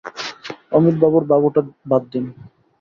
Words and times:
অমিতবাবুর 0.71 1.23
বাবুটা 1.31 1.61
বাদ 1.89 2.03
দিন। 2.11 2.25